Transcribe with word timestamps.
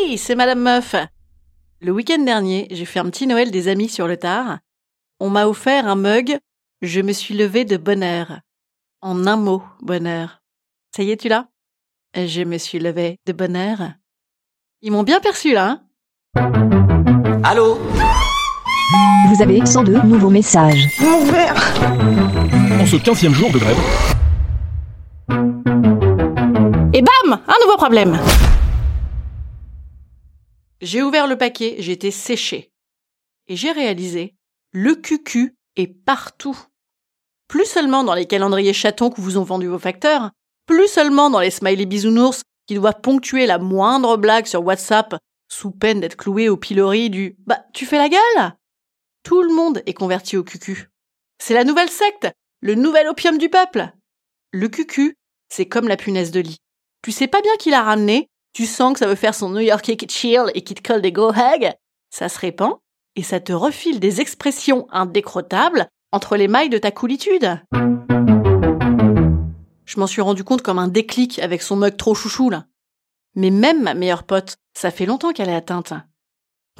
Hey, 0.00 0.18
c'est 0.18 0.34
Madame 0.34 0.60
Meuf. 0.60 0.94
Le 1.80 1.92
week-end 1.92 2.22
dernier, 2.22 2.68
j'ai 2.70 2.84
fait 2.84 2.98
un 2.98 3.06
petit 3.10 3.26
Noël 3.26 3.50
des 3.50 3.68
amis 3.68 3.88
sur 3.88 4.06
le 4.06 4.16
tard. 4.16 4.58
On 5.18 5.30
m'a 5.30 5.46
offert 5.46 5.86
un 5.86 5.94
mug. 5.94 6.38
Je 6.82 7.00
me 7.00 7.12
suis 7.12 7.34
levée 7.34 7.64
de 7.64 7.76
bonheur. 7.76 8.40
En 9.00 9.26
un 9.26 9.36
mot, 9.36 9.62
bonheur. 9.80 10.40
Ça 10.94 11.02
y 11.02 11.10
est, 11.10 11.16
tu 11.16 11.28
l'as? 11.28 11.46
Je 12.14 12.42
me 12.42 12.58
suis 12.58 12.78
levée 12.78 13.18
de 13.26 13.32
bonheur. 13.32 13.78
Ils 14.82 14.92
m'ont 14.92 15.02
bien 15.02 15.20
perçu 15.20 15.52
là. 15.52 15.80
Hein? 16.36 17.40
Allô? 17.44 17.78
Vous 19.28 19.42
avez 19.42 19.64
102 19.64 20.02
nouveaux 20.02 20.30
messages. 20.30 20.88
Mon 21.00 21.24
verre 21.24 21.54
En 22.80 22.86
ce 22.86 22.96
15 22.96 23.28
jour 23.32 23.50
de 23.50 23.58
grève. 23.58 23.78
Et 26.92 27.02
bam 27.02 27.40
Un 27.46 27.64
nouveau 27.64 27.76
problème 27.76 28.18
J'ai 30.80 31.02
ouvert 31.02 31.26
le 31.26 31.36
paquet, 31.36 31.76
j'étais 31.78 32.10
séché. 32.10 32.72
Et 33.48 33.56
j'ai 33.56 33.72
réalisé, 33.72 34.36
le 34.72 34.94
cucu 34.94 35.56
est 35.76 35.86
partout. 35.86 36.56
Plus 37.48 37.64
seulement 37.64 38.04
dans 38.04 38.14
les 38.14 38.26
calendriers 38.26 38.72
chatons 38.72 39.10
que 39.10 39.20
vous 39.20 39.38
ont 39.38 39.44
vendus 39.44 39.68
vos 39.68 39.78
facteurs, 39.78 40.30
plus 40.66 40.88
seulement 40.88 41.30
dans 41.30 41.40
les 41.40 41.50
smileys 41.50 41.86
bisounours 41.86 42.42
qui 42.66 42.74
doivent 42.74 43.00
ponctuer 43.00 43.46
la 43.46 43.58
moindre 43.58 44.16
blague 44.16 44.46
sur 44.46 44.62
WhatsApp 44.62 45.16
sous 45.48 45.70
peine 45.70 46.00
d'être 46.00 46.16
cloué 46.16 46.48
au 46.48 46.56
pilori 46.56 47.10
du 47.10 47.36
Bah, 47.46 47.64
tu 47.72 47.86
fais 47.86 47.96
la 47.96 48.10
gueule 48.10 48.52
Tout 49.22 49.42
le 49.42 49.54
monde 49.54 49.82
est 49.86 49.94
converti 49.94 50.36
au 50.36 50.44
cucu. 50.44 50.90
C'est 51.38 51.54
la 51.54 51.64
nouvelle 51.64 51.88
secte, 51.88 52.30
le 52.60 52.74
nouvel 52.74 53.08
opium 53.08 53.38
du 53.38 53.48
peuple. 53.48 53.90
Le 54.52 54.68
cucu, 54.68 55.16
c'est 55.48 55.66
comme 55.66 55.88
la 55.88 55.96
punaise 55.96 56.30
de 56.30 56.40
lit. 56.40 56.58
Tu 57.02 57.12
sais 57.12 57.28
pas 57.28 57.40
bien 57.40 57.56
qui 57.58 57.70
l'a 57.70 57.82
ramené, 57.82 58.28
tu 58.58 58.66
sens 58.66 58.92
que 58.92 58.98
ça 58.98 59.06
veut 59.06 59.14
faire 59.14 59.36
son 59.36 59.50
New 59.50 59.60
York 59.60 59.88
chill 60.08 60.50
et 60.52 60.62
qui 60.62 60.74
te 60.74 60.82
colle 60.82 61.00
des 61.00 61.12
go 61.12 61.30
hugs, 61.30 61.70
ça 62.10 62.28
se 62.28 62.40
répand 62.40 62.74
et 63.14 63.22
ça 63.22 63.38
te 63.38 63.52
refile 63.52 64.00
des 64.00 64.20
expressions 64.20 64.88
indécrottables 64.90 65.86
entre 66.10 66.36
les 66.36 66.48
mailles 66.48 66.68
de 66.68 66.78
ta 66.78 66.90
coolitude. 66.90 67.60
Je 69.84 70.00
m'en 70.00 70.08
suis 70.08 70.22
rendu 70.22 70.42
compte 70.42 70.62
comme 70.62 70.80
un 70.80 70.88
déclic 70.88 71.38
avec 71.38 71.62
son 71.62 71.76
mug 71.76 71.96
trop 71.96 72.16
chouchou 72.16 72.50
là. 72.50 72.64
Mais 73.36 73.50
même 73.50 73.84
ma 73.84 73.94
meilleure 73.94 74.24
pote, 74.24 74.56
ça 74.74 74.90
fait 74.90 75.06
longtemps 75.06 75.32
qu'elle 75.32 75.50
est 75.50 75.54
atteinte. 75.54 75.92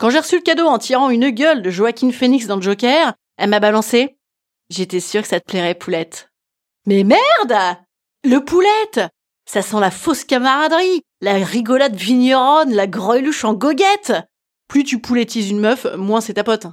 Quand 0.00 0.10
j'ai 0.10 0.18
reçu 0.18 0.34
le 0.34 0.42
cadeau 0.42 0.66
en 0.66 0.78
tirant 0.78 1.10
une 1.10 1.30
gueule 1.30 1.62
de 1.62 1.70
Joaquin 1.70 2.10
Phoenix 2.10 2.48
dans 2.48 2.56
le 2.56 2.62
Joker, 2.62 3.14
elle 3.36 3.50
m'a 3.50 3.60
balancé. 3.60 4.18
J'étais 4.68 4.98
sûre 4.98 5.22
que 5.22 5.28
ça 5.28 5.38
te 5.38 5.48
plairait, 5.48 5.76
poulette. 5.76 6.32
Mais 6.86 7.04
merde! 7.04 7.78
Le 8.24 8.40
poulette! 8.44 9.12
Ça 9.48 9.62
sent 9.62 9.80
la 9.80 9.90
fausse 9.90 10.24
camaraderie, 10.24 11.00
la 11.22 11.34
rigolade 11.34 11.96
vigneronne, 11.96 12.74
la 12.74 12.86
greluche 12.86 13.44
en 13.44 13.54
goguette. 13.54 14.12
Plus 14.68 14.84
tu 14.84 15.00
poulettises 15.00 15.48
une 15.48 15.60
meuf, 15.60 15.86
moins 15.96 16.20
c'est 16.20 16.34
ta 16.34 16.44
pote. 16.44 16.66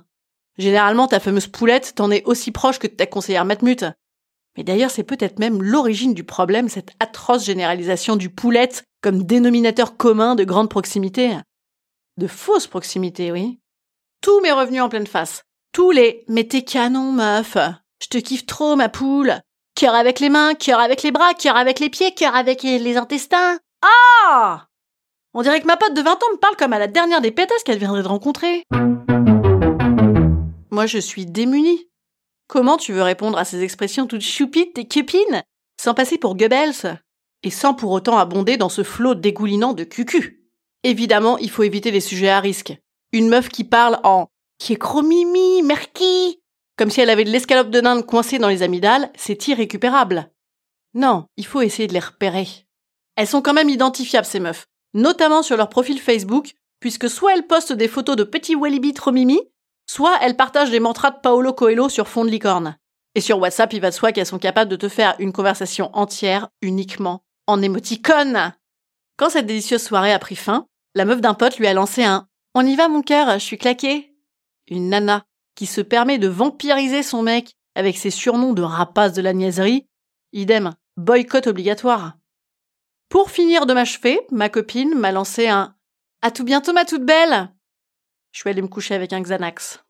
Généralement, 0.58 1.08
ta 1.08 1.22
fameuse 1.22 1.47
poulette 1.47 1.96
t'en 1.96 2.12
est 2.12 2.25
aussi 2.25 2.52
proche 2.52 2.78
que 2.78 2.88
ta 2.88 3.06
conseillère 3.06 3.46
matmute. 3.46 3.86
Mais 4.58 4.63
d'ailleurs, 4.66 4.91
c'est 4.91 5.03
peut-être 5.03 5.40
même 5.40 5.63
l'origine 5.63 6.13
du 6.13 6.25
problème, 6.25 6.68
cette 6.68 6.91
atroce 7.00 7.46
généralisation 7.46 8.18
du 8.18 8.30
poulette 8.30 8.84
comme 9.02 9.24
dénominateur 9.24 9.96
commun 9.96 10.36
de 10.36 10.44
grande 10.44 10.69
proximité. 10.69 11.38
De 12.18 12.28
fausse 12.28 12.68
proximité, 12.68 13.31
oui. 13.31 13.59
Tout 14.19 14.42
m'est 14.42 14.52
revenu 14.52 14.81
en 14.81 14.90
pleine 14.90 15.07
face. 15.07 15.44
Tous 15.72 15.92
les 15.92 16.25
«mais 16.28 16.46
t'es 16.46 16.63
canon, 16.63 17.13
meuf 17.13 17.57
»,«je 18.02 18.07
te 18.07 18.18
kiffe 18.18 18.46
trop, 18.46 18.75
ma 18.75 18.90
poule 18.90 19.40
»,«cœur 19.75 19.94
avec 19.94 20.19
les 20.19 20.30
mains, 20.30 20.56
cœur 20.56 20.80
avec 20.80 21.03
les 21.03 21.12
bras, 21.12 21.34
cœur 21.34 21.58
avec 21.58 21.80
les 21.80 21.90
pieds, 21.90 22.13
cœur 22.13 22.36
avec 22.36 22.63
les 22.63 22.97
intestins». 22.97 23.59
Ah 23.81 24.68
On 25.34 25.41
dirait 25.41 25.62
que 25.62 25.68
ma 25.68 25.78
pote 25.78 25.94
de 25.94 26.02
20 26.02 26.12
ans 26.12 26.34
me 26.34 26.40
parle 26.40 26.56
comme 26.56 26.74
à 26.74 26.80
la 26.80 26.88
dernière 26.88 27.22
des 27.22 27.31
pétasses 27.31 27.63
qu'elle 27.63 27.78
viendrait 27.78 28.03
de 28.03 28.08
rencontrer. 28.08 28.63
Moi, 30.72 30.86
je 30.88 30.97
suis 30.97 31.25
démunie. 31.25 31.88
Comment 32.47 32.78
tu 32.78 32.94
veux 32.94 33.02
répondre 33.02 33.38
à 33.38 33.46
ces 33.46 33.63
expressions 33.63 34.08
toutes 34.08 34.22
choupites 34.22 34.74
tes 34.74 34.88
copines 34.88 35.44
sans 35.81 35.94
passer 35.94 36.18
pour 36.18 36.36
Goebbels 36.36 37.00
et 37.44 37.50
sans 37.50 37.74
pour 37.74 37.92
autant 37.92 38.18
abonder 38.18 38.57
dans 38.57 38.69
ce 38.69 38.84
flot 38.84 39.16
dégoulinant 39.16 39.74
de 39.74 39.84
cucu 39.84 40.42
Évidemment, 40.84 41.38
il 41.38 41.50
faut 41.50 41.63
éviter 41.63 41.92
les 41.92 42.00
sujets 42.00 42.30
à 42.30 42.40
risque. 42.40 42.78
Une 43.12 43.28
meuf 43.28 43.50
qui 43.50 43.63
parle 43.63 44.00
en 44.03 44.28
qui 44.57 44.74
est 44.74 44.78
cromimi, 44.78 45.63
merki, 45.63 46.40
comme 46.78 46.90
si 46.90 47.02
elle 47.02 47.09
avait 47.09 47.24
de 47.24 47.30
l'escalope 47.30 47.69
de 47.69 47.80
dinde 47.80 48.06
coincée 48.06 48.40
dans 48.40 48.50
les 48.50 48.63
amygdales, 48.63 49.12
c'est 49.16 49.47
irrécupérable. 49.47 50.31
Non, 50.94 51.25
il 51.38 51.46
faut 51.46 51.62
essayer 51.62 51.88
de 51.88 51.94
les 51.94 52.00
repérer. 52.00 52.47
Elles 53.16 53.28
sont 53.28 53.41
quand 53.41 53.53
même 53.53 53.69
identifiables, 53.69 54.25
ces 54.25 54.40
meufs, 54.40 54.68
notamment 54.94 55.44
sur 55.44 55.58
leur 55.58 55.69
profil 55.69 56.00
Facebook, 56.00 56.53
puisque 56.80 57.09
soit 57.09 57.34
elles 57.34 57.47
postent 57.47 57.74
des 57.74 57.88
photos 57.88 58.16
de 58.16 58.24
petits 58.24 58.56
Walibi 58.56 58.94
trop 58.94 59.12
mimi, 59.12 59.40
soit 59.90 60.18
elles 60.22 60.38
partagent 60.38 60.72
des 60.72 60.80
mantras 60.80 61.12
de 61.12 61.19
Paolo 61.22 61.53
Coelho 61.53 61.90
sur 61.90 62.08
fond 62.08 62.25
de 62.25 62.30
licorne. 62.30 62.78
Et 63.16 63.22
sur 63.22 63.40
WhatsApp, 63.40 63.72
il 63.74 63.81
va 63.81 63.92
de 63.92 63.96
soi 63.96 64.12
qu'elles 64.12 64.25
sont 64.25 64.40
capables 64.40 64.69
de 64.69 64.75
te 64.75 64.90
faire 64.90 65.16
une 65.19 65.31
conversation 65.31 65.90
entière 65.94 66.50
uniquement 66.62 67.24
en 67.47 67.62
émoticône. 67.62 68.53
Quand 69.18 69.30
cette 69.30 69.46
délicieuse 69.46 69.84
soirée 69.84 70.12
a 70.12 70.19
pris 70.19 70.36
fin, 70.36 70.68
la 70.96 71.06
meuf 71.06 71.22
d'un 71.22 71.34
pote 71.34 71.57
lui 71.57 71.68
a 71.68 71.74
lancé 71.74 72.03
un 72.03 72.28
On 72.53 72.66
y 72.66 72.75
va 72.75 72.90
mon 72.90 73.02
cœur, 73.02 73.34
je 73.34 73.44
suis 73.46 73.57
claqué. 73.57 74.13
Une 74.68 74.90
nana 74.90 75.25
qui 75.56 75.66
se 75.66 75.82
permet 75.82 76.18
de 76.18 76.28
vampiriser 76.28 77.04
son 77.04 77.24
mec 77.24 77.56
avec 77.76 77.98
ses 77.98 78.10
surnoms 78.10 78.54
de 78.54 78.62
rapace 78.62 79.14
de 79.14 79.22
la 79.22 79.34
niaiserie. 79.34 79.88
Idem, 80.34 80.72
boycott 80.98 81.48
obligatoire. 81.48 82.18
Pour 83.10 83.32
finir 83.32 83.66
de 83.66 83.74
m'achever, 83.74 84.20
ma 84.32 84.50
copine 84.50 84.96
m'a 84.96 85.12
lancé 85.12 85.48
un 85.48 85.76
À 86.22 86.32
tout 86.32 86.44
bientôt, 86.44 86.74
ma 86.74 86.86
toute 86.86 87.06
belle 87.06 87.50
Je 88.32 88.40
suis 88.40 88.50
allée 88.50 88.62
me 88.62 88.68
coucher 88.68 88.96
avec 88.96 89.14
un 89.14 89.22
Xanax. 89.22 89.84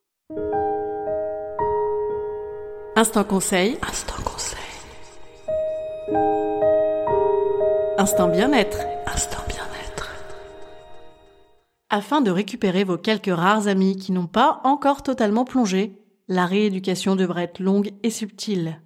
Instant 2.96 3.24
conseil. 3.24 3.78
Instant 3.88 4.24
conseil. 4.24 4.59
Instant 7.97 8.28
bien-être. 8.28 8.76
Instant 8.78 8.78
bien-être. 8.78 8.95
Afin 11.96 12.20
de 12.20 12.30
récupérer 12.30 12.84
vos 12.84 12.97
quelques 12.97 13.34
rares 13.34 13.70
amis 13.70 13.96
qui 13.96 14.12
n'ont 14.12 14.28
pas 14.28 14.59
encore 14.66 15.02
totalement 15.02 15.46
plongé, 15.46 15.97
la 16.28 16.46
rééducation 16.46 17.16
devrait 17.16 17.46
être 17.46 17.62
longue 17.62 17.94
et 18.03 18.09
subtile. 18.09 18.82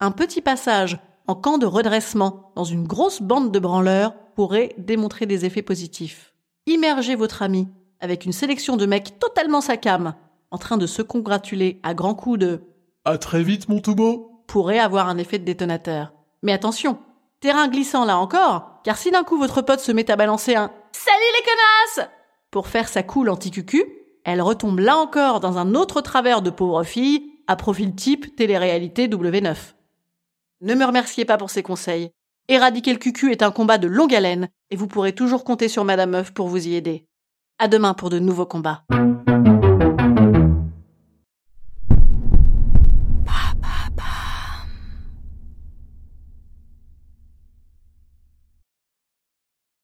Un 0.00 0.10
petit 0.10 0.40
passage 0.40 0.98
en 1.28 1.36
camp 1.36 1.58
de 1.58 1.66
redressement 1.66 2.50
dans 2.56 2.64
une 2.64 2.88
grosse 2.88 3.22
bande 3.22 3.52
de 3.52 3.58
branleurs 3.60 4.14
pourrait 4.34 4.74
démontrer 4.78 5.26
des 5.26 5.44
effets 5.44 5.62
positifs. 5.62 6.34
Immergez 6.66 7.14
votre 7.14 7.42
ami 7.42 7.68
avec 8.00 8.24
une 8.24 8.32
sélection 8.32 8.76
de 8.76 8.86
mecs 8.86 9.20
totalement 9.20 9.60
sacam, 9.60 10.16
en 10.50 10.58
train 10.58 10.76
de 10.76 10.88
se 10.88 11.02
congratuler 11.02 11.78
à 11.84 11.94
grands 11.94 12.16
coups 12.16 12.40
de 12.40 12.62
À 13.04 13.16
très 13.16 13.44
vite, 13.44 13.68
mon 13.68 13.78
tout 13.78 13.94
beau 13.94 14.42
pourrait 14.48 14.80
avoir 14.80 15.08
un 15.08 15.18
effet 15.18 15.38
de 15.38 15.44
détonateur. 15.44 16.12
Mais 16.42 16.52
attention, 16.52 16.98
terrain 17.38 17.68
glissant 17.68 18.04
là 18.04 18.18
encore, 18.18 18.80
car 18.82 18.96
si 18.96 19.12
d'un 19.12 19.22
coup 19.22 19.38
votre 19.38 19.62
pote 19.62 19.78
se 19.78 19.92
met 19.92 20.10
à 20.10 20.16
balancer 20.16 20.56
un 20.56 20.72
Salut 20.90 21.32
les 21.38 21.44
connasses 21.44 22.10
pour 22.54 22.68
faire 22.68 22.86
sa 22.86 23.02
cool 23.02 23.30
anti-cucu, 23.30 23.82
elle 24.22 24.40
retombe 24.40 24.78
là 24.78 24.96
encore 24.96 25.40
dans 25.40 25.58
un 25.58 25.74
autre 25.74 26.00
travers 26.02 26.40
de 26.40 26.50
pauvre 26.50 26.84
fille 26.84 27.32
à 27.48 27.56
profil 27.56 27.96
type 27.96 28.36
télé-réalité 28.36 29.08
W9. 29.08 29.56
Ne 30.60 30.76
me 30.76 30.84
remerciez 30.84 31.24
pas 31.24 31.36
pour 31.36 31.50
ces 31.50 31.64
conseils. 31.64 32.10
Éradiquer 32.46 32.92
le 32.92 33.00
cucu 33.00 33.32
est 33.32 33.42
un 33.42 33.50
combat 33.50 33.76
de 33.76 33.88
longue 33.88 34.14
haleine 34.14 34.48
et 34.70 34.76
vous 34.76 34.86
pourrez 34.86 35.16
toujours 35.16 35.42
compter 35.42 35.66
sur 35.66 35.82
Madame 35.82 36.10
Meuf 36.10 36.32
pour 36.32 36.46
vous 36.46 36.68
y 36.68 36.76
aider. 36.76 37.08
À 37.58 37.66
demain 37.66 37.92
pour 37.92 38.08
de 38.08 38.20
nouveaux 38.20 38.46
combats. 38.46 38.84